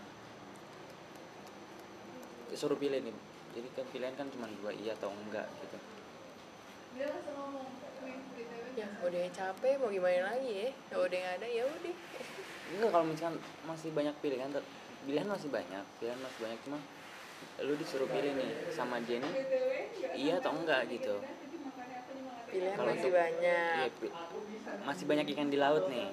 [2.59, 3.15] Suruh pilih nih.
[3.55, 5.79] Jadi kan pilihan kan cuma dua iya atau enggak gitu.
[6.99, 10.69] Ya udah capek mau gimana lagi ya?
[10.91, 11.95] Ya udah nggak ada ya udah.
[12.75, 13.37] Enggak kalau misalkan
[13.71, 14.51] masih banyak pilihan
[15.07, 16.79] pilihan masih banyak pilihan masih banyak cuma
[17.59, 19.27] lu disuruh pilih nih sama Jenny?
[20.13, 21.19] Iya atau enggak gitu?
[22.49, 23.75] Pilihan Kalau masih untuk- banyak.
[23.77, 24.15] Iya, pi-
[24.81, 26.07] masih banyak ikan di laut nih.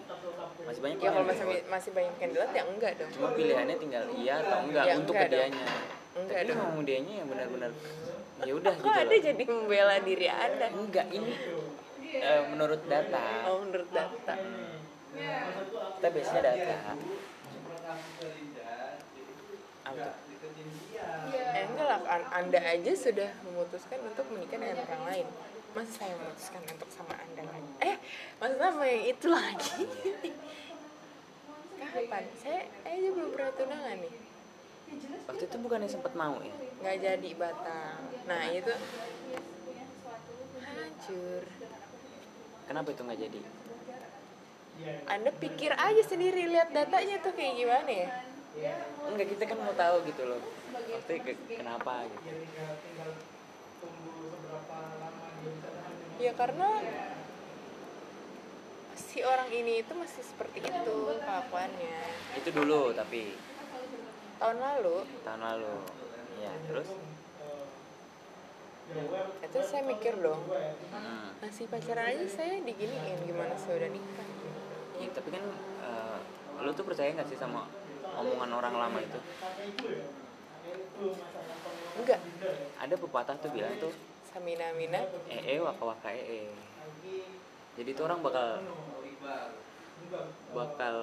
[0.65, 1.63] Masih banyak ya ikan kalau di masih laut.
[1.69, 3.09] masih banyak yang dilihat ya enggak dong.
[3.09, 5.67] Cuma pilihannya tinggal iya atau enggak Ya, untuk enggak kedianya.
[6.15, 6.59] Enggak tapi dong.
[6.65, 7.71] mau dianya yang benar-benar
[8.37, 10.67] ya udah gitu ada jadi membela diri anda?
[10.69, 11.33] Enggak ini
[12.11, 13.23] eh, menurut data.
[13.47, 14.35] Oh menurut data.
[15.95, 16.75] Kita biasanya data?
[19.95, 25.27] Eh, enggak lah an- anda aja sudah memutuskan untuk menikah dengan orang lain.
[25.75, 27.71] Masa saya memutuskan untuk sama anda lagi?
[27.83, 27.95] Eh
[28.39, 29.83] masa sama yang itu lagi.
[31.95, 32.23] Kapan?
[32.43, 34.13] Saya aja belum pernah tunangan nih.
[35.25, 36.55] Waktu itu bukannya sempat mau ya?
[36.83, 38.73] Nggak jadi batang nah itu
[40.59, 41.43] hancur.
[42.65, 43.39] Kenapa itu nggak jadi?
[45.07, 48.09] Anda pikir aja sendiri lihat datanya tuh kayak gimana ya
[49.05, 50.39] enggak kita kan mau tahu gitu loh.
[50.71, 52.27] Pasti ke- kenapa gitu.
[56.15, 56.69] Ya karena
[58.95, 61.99] si orang ini itu masih seperti itu kelakuannya
[62.39, 63.35] itu dulu tapi
[64.39, 65.03] tahun lalu.
[65.27, 65.75] Tahun lalu.
[66.39, 66.89] Ya terus?
[69.43, 70.39] Itu saya mikir dong.
[70.95, 71.35] Hmm.
[71.43, 74.27] masih pacaran aja saya diginiin gimana saya udah nikah.
[74.97, 75.43] Iya, tapi kan
[75.83, 76.17] eh,
[76.63, 77.67] lu tuh percaya nggak sih sama
[78.15, 79.19] omongan orang lama itu.
[81.95, 82.19] Enggak.
[82.79, 83.93] Ada pepatah tuh bilang tuh
[84.35, 84.99] samina mina
[85.31, 86.51] ee waka waka ee.
[87.79, 88.59] Jadi tuh orang bakal
[90.51, 90.95] bakal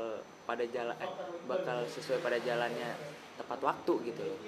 [0.45, 1.13] pada jalan eh,
[1.49, 2.93] bakal sesuai pada jalannya
[3.41, 4.39] tepat waktu gitu loh.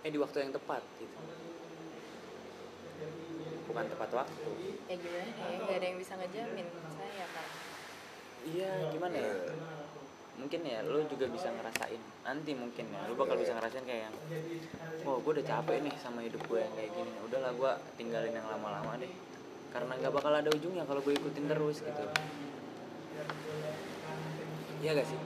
[0.00, 1.18] Eh di waktu yang tepat gitu.
[3.68, 4.50] Bukan tepat waktu.
[4.88, 5.56] Ya gimana ya?
[5.60, 6.66] Nggak ada yang bisa ngejamin.
[6.96, 7.48] Saya kan
[8.48, 9.34] iya gimana ya?
[10.40, 12.00] Mungkin ya lu juga bisa ngerasain.
[12.24, 14.16] Nanti mungkin ya lu bakal bisa ngerasain kayak yang
[15.04, 17.12] oh gue udah capek nih sama hidup gue yang kayak gini.
[17.28, 19.12] Udahlah gue tinggalin yang lama-lama deh.
[19.70, 22.04] Karena nggak bakal ada ujungnya kalau gue ikutin terus gitu.
[24.80, 25.20] Iya gak sih?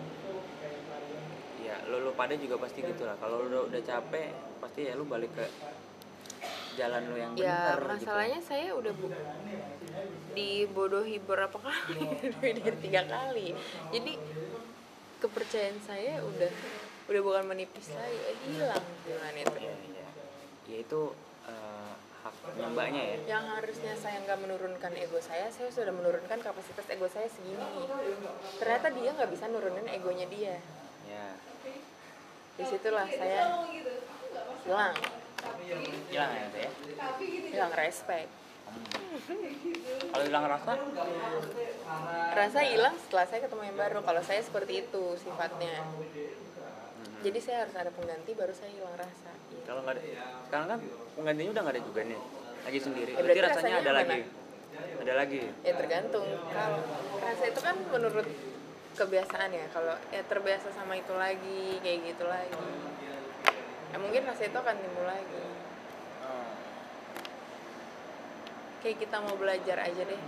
[1.62, 4.98] Ya lu lu pada juga pasti gitu lah kalau lu udah, udah capek pasti ya
[4.98, 5.46] lu balik ke
[6.74, 7.90] jalan lu yang ya benar gitu.
[7.94, 9.06] masalahnya saya udah bu
[10.34, 11.98] dibodohi berapa kali
[12.42, 13.54] dari tiga kali.
[13.94, 14.12] Jadi
[15.22, 16.50] kepercayaan saya udah
[17.06, 19.56] udah bukan menipis lagi eh, hilang gimana itu.
[19.62, 20.08] Ya, ya.
[20.66, 21.02] ya itu
[21.46, 21.94] eh,
[22.26, 23.16] haknya mbaknya ya.
[23.38, 27.86] Yang harusnya saya nggak menurunkan ego saya saya sudah menurunkan kapasitas ego saya segini.
[28.58, 30.58] Ternyata dia nggak bisa nurunin egonya dia.
[31.06, 31.26] Ya.
[32.58, 33.92] Di situlah saya gitu
[34.64, 34.96] hilang
[36.10, 36.70] hilang ya itu ya.
[37.20, 38.30] Gitu hilang respect
[38.74, 40.10] Hmm.
[40.10, 40.72] kalau hilang rasa?
[42.34, 43.98] Rasa hilang setelah saya ketemu yang baru.
[44.02, 45.84] Kalau saya seperti itu sifatnya.
[45.84, 47.20] Hmm.
[47.24, 49.32] jadi saya harus ada pengganti baru saya hilang rasa.
[49.64, 50.02] Kalau nggak ada
[50.44, 50.80] sekarang kan
[51.16, 52.20] penggantinya udah nggak ada juga nih.
[52.64, 53.12] Lagi sendiri.
[53.12, 54.00] Ya, berarti berarti rasanya rasanya ada mana?
[54.02, 54.20] lagi.
[55.00, 55.40] Ada lagi.
[55.64, 56.26] Ya tergantung.
[56.50, 56.80] Kalau
[57.22, 58.26] rasa itu kan menurut
[58.98, 59.66] kebiasaan ya.
[59.72, 62.58] Kalau ya terbiasa sama itu lagi kayak gitu lagi
[63.94, 65.38] ya mungkin rasa itu akan timbul lagi.
[66.26, 66.50] Oh.
[68.82, 70.22] kayak kita mau belajar aja deh.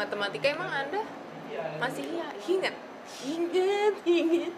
[0.00, 1.04] Matematika emang anda
[1.76, 2.72] masih ya ingat.
[3.28, 4.54] Ingat ingat.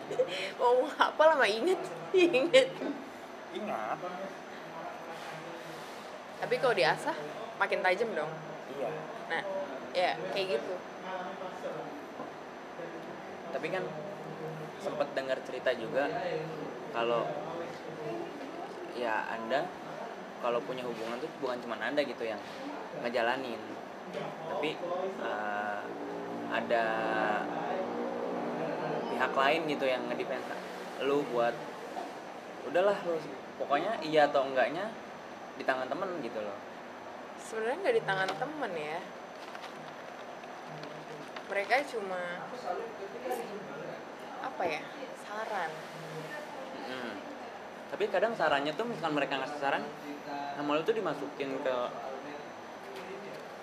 [0.62, 1.42] Mau apa lama?
[1.42, 1.82] Ingat
[2.14, 2.70] ingat.
[3.50, 3.98] Ingat.
[6.38, 7.18] Tapi kalau diasah
[7.58, 8.30] makin tajam dong.
[8.78, 8.90] Iya.
[9.26, 9.42] Nah
[9.90, 10.74] ya kayak gitu.
[13.50, 13.84] Tapi kan
[14.78, 16.06] sempat dengar cerita juga
[16.94, 17.26] kalau
[18.96, 19.64] ya anda
[20.42, 22.40] kalau punya hubungan tuh bukan cuma anda gitu yang
[23.00, 23.60] ngejalanin.
[24.50, 24.76] Tapi
[25.22, 25.80] eh,
[26.52, 26.84] ada
[29.08, 30.52] pihak lain gitu yang ngedefense
[31.02, 31.54] lu buat
[32.68, 33.18] udahlah lu
[33.58, 34.86] pokoknya iya atau enggaknya
[35.58, 36.58] di tangan temen gitu loh.
[37.38, 39.00] Sebenarnya nggak di tangan temen ya.
[41.50, 42.20] Mereka cuma
[44.42, 44.82] apa ya
[45.26, 45.70] saran.
[47.92, 49.84] Tapi kadang sarannya tuh misalkan mereka ngasih saran,
[50.56, 51.76] nama lu tuh dimasukin ke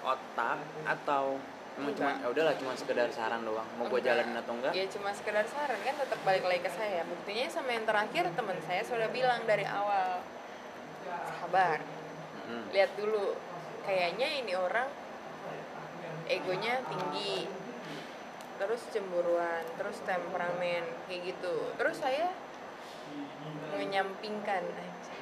[0.06, 1.42] otak atau
[1.76, 3.66] emang cuma ya udahlah cuma sekedar saran doang.
[3.82, 4.74] Mau gue jalanin atau enggak?
[4.78, 8.58] ya cuma sekedar saran kan tetap balik lagi ke saya buktinya sama yang terakhir teman
[8.68, 10.22] saya sudah bilang dari awal
[11.42, 11.82] sabar
[12.50, 12.66] Mm.
[12.74, 13.38] lihat dulu
[13.86, 14.90] kayaknya ini orang
[16.26, 17.46] egonya tinggi
[18.58, 22.34] terus cemburuan terus temperamen kayak gitu terus saya
[23.76, 25.14] menyampingkan aja.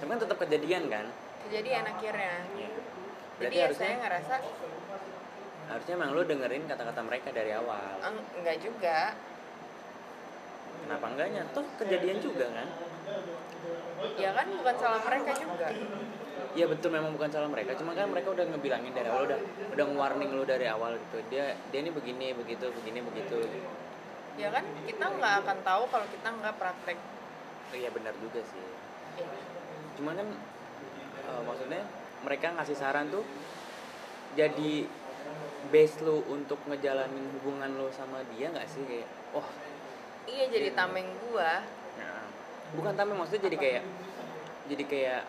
[0.00, 1.06] Tapi kan tetap kejadian kan?
[1.44, 2.34] kejadian akhirnya
[3.36, 4.34] Berarti jadi ya harusnya saya ngerasa
[5.64, 8.00] harusnya emang lu dengerin kata-kata mereka dari awal.
[8.00, 8.98] "Eng- enggak juga
[10.84, 11.42] Kenapa enggaknya?
[11.56, 12.68] Tuh kejadian juga kan?
[14.20, 15.68] ya kan bukan salah mereka juga
[16.54, 19.40] Iya betul memang bukan salah mereka, cuma kan mereka udah ngebilangin dari awal udah
[19.74, 21.18] udah nge-warning lu dari awal gitu.
[21.26, 23.42] Dia dia ini begini, begitu, begini, begitu.
[24.34, 26.98] Ya kan kita nggak akan tahu kalau kita nggak praktek.
[27.70, 28.66] Oh, Iya benar juga sih.
[29.18, 29.30] Ya,
[29.94, 30.28] cuman kan
[31.22, 31.82] eh, maksudnya
[32.26, 33.22] mereka ngasih saran tuh
[34.34, 34.90] jadi
[35.70, 38.82] base lu untuk ngejalanin hubungan lu sama dia nggak sih?
[38.82, 39.46] Kayak oh
[40.26, 41.62] iya jadi tameng gua.
[41.98, 42.26] Nah,
[42.74, 43.82] bukan tameng maksudnya jadi kayak
[44.66, 45.22] jadi kayak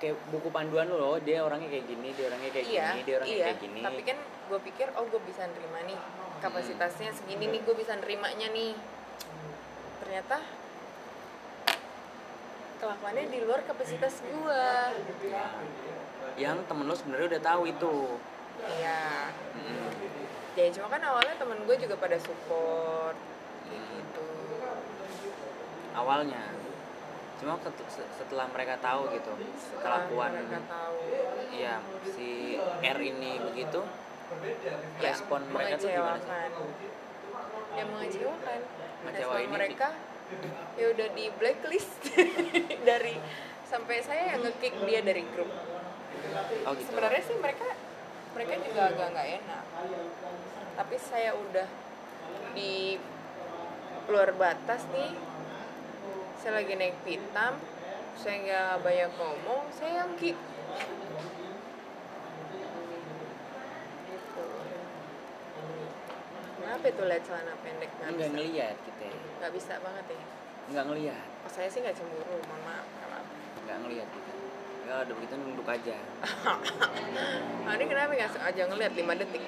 [0.00, 1.20] kayak buku panduan lu loh.
[1.20, 3.46] Dia orangnya kayak gini dia orangnya kayak iya gini dia orangnya iya.
[3.52, 3.80] kayak gini.
[3.84, 6.00] Tapi kan gue pikir oh gue bisa nerima nih
[6.38, 8.74] kapasitasnya segini nih gue bisa nerimanya nih.
[10.02, 10.38] Ternyata
[12.78, 14.64] kelakuannya di luar kapasitas gue
[16.38, 17.94] yang temen lu sebenarnya udah tahu itu.
[18.58, 19.02] Iya.
[19.54, 19.90] Mm.
[20.58, 23.14] ya cuma kan awalnya temen gue juga pada support
[23.66, 24.26] kayak gitu.
[25.94, 26.42] Awalnya.
[27.38, 27.54] Cuma
[28.18, 29.30] setelah mereka tahu gitu
[29.62, 30.98] setelah kelakuan mereka tahu.
[31.54, 33.82] iya si R ini begitu
[34.64, 36.90] ya respon mereka tuh gimana sih?
[37.78, 38.60] ya mengecewakan.
[39.08, 39.52] Respon ini.
[39.52, 39.88] mereka
[40.76, 41.92] ya udah di blacklist.
[42.88, 43.14] Dari
[43.68, 45.50] sampai saya yang ngekick dia dari grup.
[46.66, 46.88] Oh gitu.
[46.88, 47.68] Sebenarnya sih mereka
[48.32, 49.64] mereka juga agak nggak enak.
[50.76, 51.68] Tapi saya udah
[52.56, 52.96] di
[54.08, 55.12] luar batas nih.
[56.40, 57.60] Saya lagi naik pitam
[58.18, 60.58] saya nggak banyak ngomong saya yang kick gitu
[66.78, 67.90] kenapa itu lihat celana pendek?
[67.90, 68.28] Nggak bisa.
[68.30, 69.18] ngeliat kita ya.
[69.42, 70.22] nggak bisa banget ya.
[70.70, 71.28] Nggak ngeliat.
[71.42, 72.86] Oh, saya sih nggak cemburu mohon maaf.
[73.66, 74.30] Nggak ngeliat kita
[74.88, 75.96] ya udah begitu nunduk aja.
[77.68, 79.44] Nah, ini kenapa nggak sengaja ngeliat 5 detik?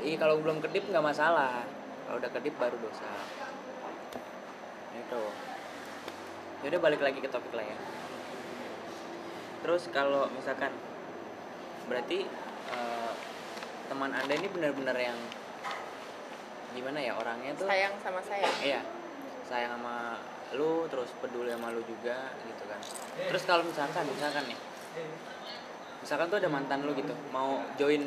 [0.00, 1.66] Iya kalau belum kedip nggak masalah.
[2.08, 3.10] Kalau udah kedip baru dosa.
[4.96, 5.22] Itu.
[6.64, 7.78] Yaudah balik lagi ke topik lah ya
[9.62, 10.70] terus kalau misalkan
[11.90, 12.24] berarti
[12.72, 13.12] eh,
[13.90, 15.18] teman anda ini benar-benar yang
[16.76, 18.48] gimana ya orangnya tuh sayang sama saya.
[18.60, 18.80] Iya
[19.48, 20.20] sayang sama
[20.56, 22.80] lu terus peduli sama lu juga gitu kan.
[23.32, 24.58] Terus kalau misalkan misalkan nih
[26.04, 28.04] misalkan tuh ada mantan lu gitu mau join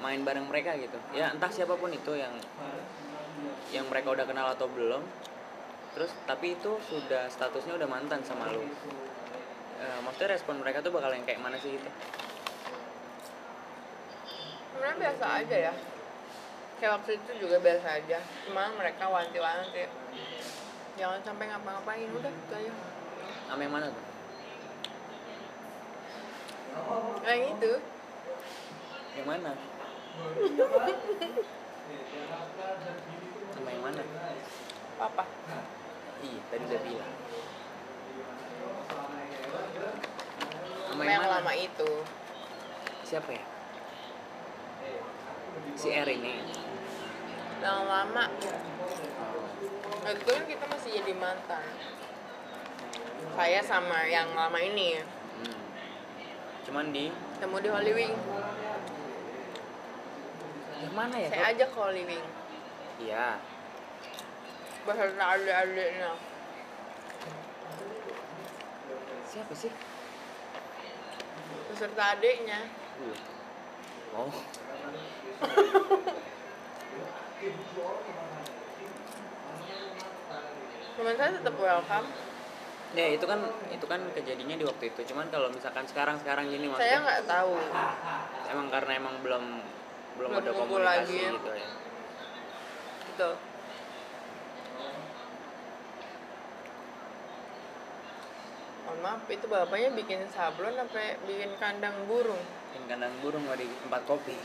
[0.00, 2.32] main bareng mereka gitu ya entah siapa pun itu yang
[3.70, 5.04] yang mereka udah kenal atau belum
[5.94, 8.62] terus tapi itu sudah statusnya udah mantan sama lu.
[9.80, 11.90] Eh, maksudnya respon mereka tuh bakal yang kayak mana sih gitu?
[14.70, 15.72] Sebenarnya biasa aja ya
[16.80, 18.18] kayak waktu itu juga biasa aja.
[18.48, 19.84] Cuma mereka wanti-wanti
[20.96, 22.72] jangan sampai ngapa-ngapain udah itu aja.
[23.48, 24.06] Sama yang mana tuh?
[27.20, 27.72] Nah itu.
[29.12, 29.52] Yang mana?
[33.52, 34.02] Sama yang mana?
[35.00, 35.24] Apa
[36.24, 37.14] iya tadi udah bilang.
[40.88, 41.36] Sama yang yang mana?
[41.44, 41.90] lama itu.
[43.04, 43.44] Siapa ya?
[45.76, 46.32] Si R ini
[47.60, 48.24] yang lama.
[50.00, 51.64] Nah, itu kan kita masih jadi mantan.
[53.36, 55.00] Saya sama yang lama ini.
[55.00, 55.60] Hmm.
[56.68, 57.12] cuman di?
[57.36, 58.14] Ketemu di Holy Wing.
[60.80, 62.26] Yang mana ya saya ajak ke Holy Wing.
[63.00, 63.40] Iya.
[64.84, 66.30] Beserta adik-adiknya
[69.30, 69.70] siapa sih?
[71.70, 72.66] Beserta adiknya.
[72.98, 73.14] Uh.
[74.18, 74.34] oh
[81.00, 82.08] teman saya tetap welcome.
[82.92, 83.40] Ya itu kan
[83.72, 85.00] itu kan kejadiannya di waktu itu.
[85.08, 87.54] Cuman kalau misalkan sekarang sekarang gini saya maksudnya nggak tahu.
[88.52, 89.44] Emang karena emang belum
[90.20, 91.16] belum, Belum ada komunikasi lagi.
[91.32, 91.68] gitu ya.
[93.08, 93.30] Gitu.
[98.84, 102.42] Mohon maaf itu bapaknya bikin sablon sampai bikin kandang burung.
[102.68, 104.36] Bikin kandang burung di tempat kopi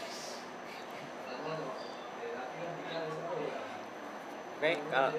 [4.56, 5.12] Oke, kalau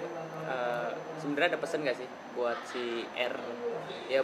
[0.49, 2.85] eh, sebenarnya ada pesan gak sih buat si
[3.17, 3.35] R?
[4.09, 4.21] Ya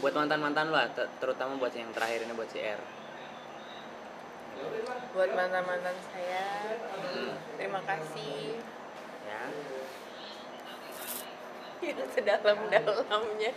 [0.00, 2.80] buat mantan mantan lo lah, ter- terutama buat yang terakhir ini buat si R.
[5.14, 6.44] buat mantan mantan saya
[7.00, 8.60] Hmm, terima kasih.
[9.26, 9.42] Ya,
[11.90, 13.52] itu sedalam dalamnya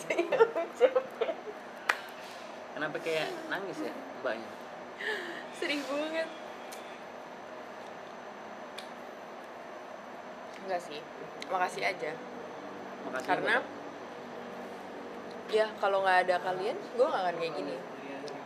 [0.00, 1.36] saya ucapkan
[2.74, 4.50] kenapa kayak nangis ya mbaknya?
[5.58, 6.28] sedih banget
[10.62, 11.00] enggak sih
[11.46, 12.12] makasih aja
[13.00, 13.78] Makasih karena buat-
[15.50, 17.74] ya kalau nggak ada kalian gue nggak akan kayak gini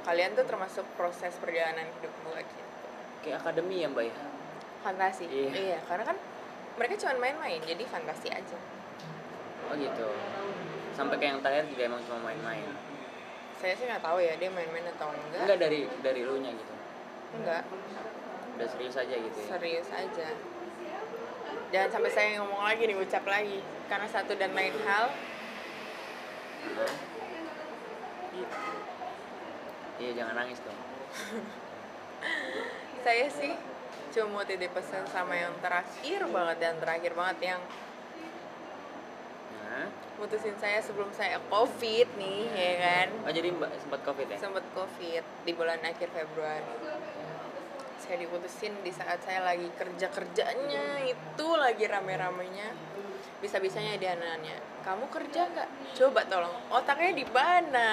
[0.02, 2.64] kalian tuh termasuk proses perjalanan hidup gue gitu
[3.20, 4.16] kayak akademi ya mbak ya.
[4.80, 5.50] fantasi Iya.
[5.50, 6.16] iya karena kan
[6.74, 8.58] mereka cuma main-main jadi fantasi aja
[9.64, 10.04] Oh gitu.
[10.92, 12.68] Sampai kayak yang terakhir juga emang cuma main-main.
[13.56, 16.74] saya sih nggak tahu ya dia main-main atau enggak Enggak dari dari lu nya gitu.
[17.32, 17.64] enggak
[18.54, 19.46] Udah serius aja gitu ya.
[19.50, 20.28] serius aja
[21.72, 25.08] jangan sampai saya ngomong lagi nih ucap lagi karena satu dan lain hal
[26.64, 26.94] Hah?
[29.94, 30.74] Iya jangan nangis dong.
[33.04, 33.52] saya sih
[34.16, 37.62] cuma titip pesan sama yang terakhir banget dan terakhir banget yang
[39.64, 39.90] Nah,
[40.22, 44.38] mutusin saya sebelum saya covid nih ya kan oh jadi mbak sempat covid ya?
[44.38, 46.62] sempat covid di bulan akhir Februari
[48.04, 52.68] saya diputusin di saat saya lagi kerja kerjanya itu lagi rame ramenya
[53.40, 55.68] bisa bisanya dia nanya kamu kerja nggak?
[55.96, 56.52] Coba tolong.
[56.68, 57.90] Otaknya di mana?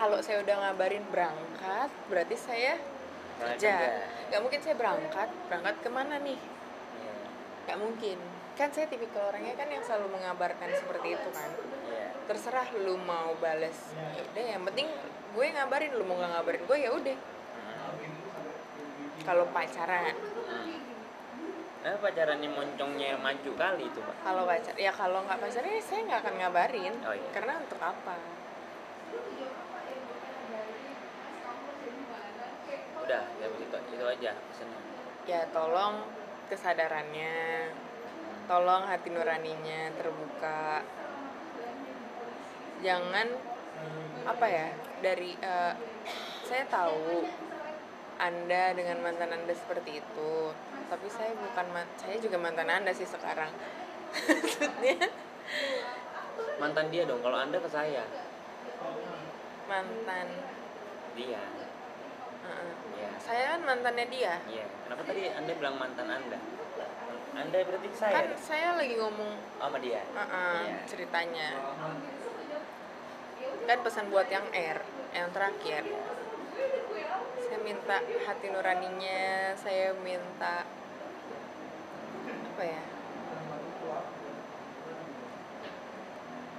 [0.00, 2.80] Kalau saya udah ngabarin berangkat berarti saya
[3.36, 4.08] kerja.
[4.32, 5.28] nggak mungkin saya berangkat.
[5.52, 6.40] Berangkat ke mana nih?
[6.40, 7.14] Iya.
[7.68, 8.18] nggak mungkin.
[8.56, 11.50] Kan saya tipikal orangnya kan yang selalu mengabarkan seperti itu kan.
[11.92, 12.08] Iya.
[12.24, 13.76] terserah lu mau bales.
[13.92, 14.88] Ya udah yang penting
[15.36, 17.16] gue ngabarin lu mau nggak ngabarin gue ya udah
[19.28, 20.16] kalau pacaran.
[21.78, 24.16] Eh pacaran yang moncongnya maju kali itu pak.
[24.24, 27.28] kalau pacar ya kalau nggak pacaran ya saya nggak akan ngabarin Oh, iya.
[27.30, 28.16] karena untuk apa
[32.98, 34.80] Udah, ya itu itu aja pesannya.
[35.24, 35.94] ya tolong
[36.50, 37.36] kesadarannya
[38.44, 40.82] tolong hati nuraninya terbuka
[42.80, 43.28] jangan
[44.26, 44.66] apa ya
[45.00, 45.72] dari eh,
[46.42, 47.24] saya tahu
[48.18, 50.32] anda dengan mantan anda seperti itu
[50.90, 51.66] tapi saya bukan
[51.98, 53.50] saya juga mantan anda sih sekarang
[54.28, 55.08] maksudnya
[56.58, 57.22] Mantan dia dong.
[57.22, 58.02] Kalau anda ke saya,
[59.70, 60.26] mantan
[61.14, 61.42] dia.
[62.98, 63.10] Iya.
[63.18, 64.66] saya kan mantannya dia Iya.
[64.86, 66.38] Kenapa tadi anda bilang mantan anda?
[67.34, 68.40] Anda berarti saya kan dong?
[68.40, 70.02] saya lagi ngomong Oh, sama dia.
[70.02, 70.76] Heeh, Iya.
[70.86, 71.48] ceritanya
[73.68, 74.78] kan pesan buat yang R
[75.12, 75.82] yang terakhir
[77.38, 80.64] saya minta hati nuraninya saya minta
[82.28, 82.82] apa ya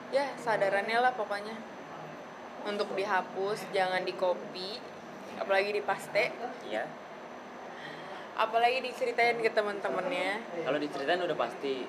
[0.10, 1.54] ya sadarannya lah pokoknya
[2.66, 4.82] untuk dihapus jangan di copy
[5.38, 6.34] apalagi di paste
[6.68, 6.84] Iya.
[8.36, 11.84] apalagi diceritain ke teman-temannya Kalau diceritain udah pasti.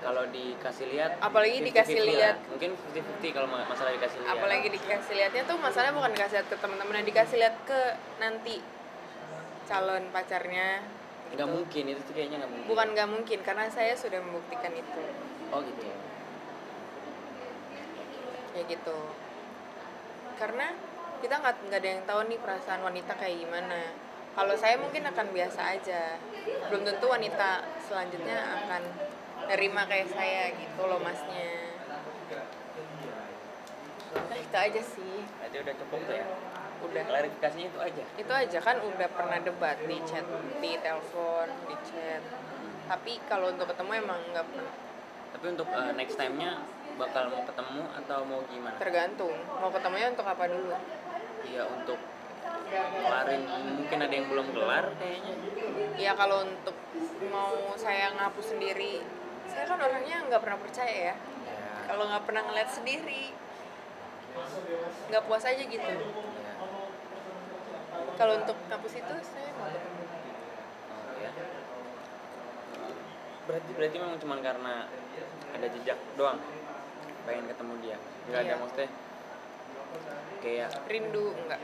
[0.00, 2.08] Kalau dikasih lihat, Apalagi 50-50 dikasih lah.
[2.08, 2.36] lihat.
[2.48, 4.32] Mungkin 50-50 kalau ma- masalah dikasih lihat.
[4.32, 7.80] apalagi dikasih lihatnya tuh masalahnya bukan dikasih lihat ke teman-temannya dikasih lihat ke
[8.16, 8.56] nanti
[9.64, 10.68] calon pacarnya
[11.30, 12.66] nggak mungkin itu tuh kayaknya nggak mungkin.
[12.66, 15.02] bukan nggak mungkin karena saya sudah membuktikan itu
[15.50, 15.86] Oh gitu.
[18.50, 18.98] ya gitu
[20.34, 20.66] karena
[21.20, 23.80] kita nggak nggak ada yang tahu nih perasaan wanita kayak gimana
[24.32, 26.18] kalau saya mungkin akan biasa aja
[26.66, 28.82] belum tentu wanita selanjutnya akan
[29.50, 31.74] nerima kayak saya gitu loh masnya
[34.10, 36.26] nah itu aja sih Berarti udah cukup tuh ya.
[36.80, 38.04] udah Klarifikasinya itu aja.
[38.16, 40.24] itu aja kan udah pernah debat di chat
[40.58, 42.22] di telepon di chat
[42.86, 44.74] tapi kalau untuk ketemu emang nggak pernah
[45.30, 46.58] Tapi untuk uh, next time-nya
[46.96, 48.76] bakal mau ketemu atau mau gimana?
[48.76, 50.74] tergantung mau ketemunya untuk apa dulu
[51.40, 51.96] Iya untuk
[53.00, 53.42] kelarin
[53.72, 55.34] mungkin ada yang belum kelar kayaknya.
[55.96, 56.76] ya kalau untuk
[57.28, 59.00] mau saya ngapus sendiri
[59.70, 61.16] kan orangnya nggak pernah percaya ya Ya.
[61.86, 63.30] kalau nggak pernah ngeliat sendiri
[65.08, 65.98] nggak puas aja gitu ya.
[68.14, 71.30] kalau untuk ngapus itu saya mau Oh, ya.
[73.46, 74.86] Berarti berarti memang cuma karena
[75.50, 76.38] ada jejak doang
[77.24, 77.96] pengen ketemu dia.
[78.26, 78.60] Nggak ada Iya.
[78.60, 78.88] maksudnya
[80.40, 81.60] kayak rindu enggak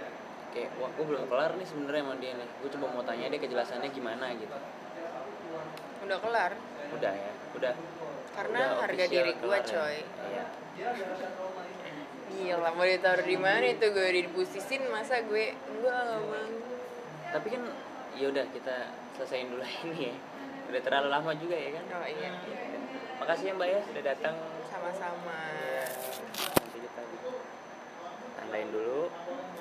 [0.51, 2.49] kayak wah gue belum kelar nih sebenarnya sama dia nih.
[2.59, 4.57] Gue coba mau tanya dia kejelasannya gimana gitu.
[6.07, 6.53] udah kelar
[6.95, 7.75] Udah ya, udah.
[8.37, 9.61] Karena udah harga diri ya.
[9.65, 10.45] coy Iya.
[12.27, 16.49] Gila, mau ditaruh di mana itu gue dipusisin masa gue enggak nggak mau.
[17.33, 17.63] Tapi kan
[18.13, 20.15] ya udah kita selesaiin dulu ini ya.
[20.69, 21.85] Udah terlalu lama juga ya kan.
[21.97, 22.31] Oh iya,
[23.17, 24.35] Makasih ya Mbak ya sudah datang.
[24.69, 25.41] sama-sama.
[26.37, 27.03] Nanti kita
[28.37, 29.09] tandain dulu.